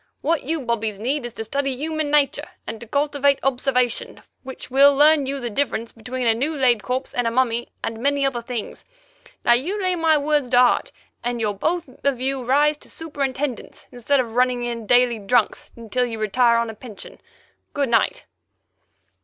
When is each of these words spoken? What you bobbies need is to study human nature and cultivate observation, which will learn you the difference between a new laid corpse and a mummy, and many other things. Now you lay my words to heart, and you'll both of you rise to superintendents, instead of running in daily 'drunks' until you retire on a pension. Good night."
What 0.21 0.41
you 0.41 0.61
bobbies 0.61 0.97
need 0.97 1.27
is 1.27 1.33
to 1.35 1.43
study 1.43 1.77
human 1.77 2.09
nature 2.09 2.47
and 2.65 2.89
cultivate 2.89 3.37
observation, 3.43 4.23
which 4.41 4.71
will 4.71 4.95
learn 4.95 5.27
you 5.27 5.39
the 5.39 5.51
difference 5.51 5.91
between 5.91 6.25
a 6.25 6.33
new 6.33 6.55
laid 6.55 6.81
corpse 6.81 7.13
and 7.13 7.27
a 7.27 7.29
mummy, 7.29 7.69
and 7.83 7.99
many 8.01 8.25
other 8.25 8.41
things. 8.41 8.83
Now 9.45 9.53
you 9.53 9.79
lay 9.79 9.95
my 9.95 10.17
words 10.17 10.49
to 10.49 10.57
heart, 10.57 10.91
and 11.23 11.39
you'll 11.39 11.53
both 11.53 11.87
of 12.03 12.19
you 12.19 12.43
rise 12.43 12.77
to 12.77 12.89
superintendents, 12.89 13.85
instead 13.91 14.19
of 14.19 14.33
running 14.33 14.63
in 14.63 14.87
daily 14.87 15.19
'drunks' 15.19 15.71
until 15.75 16.07
you 16.07 16.17
retire 16.17 16.57
on 16.57 16.71
a 16.71 16.73
pension. 16.73 17.19
Good 17.75 17.89
night." 17.89 18.23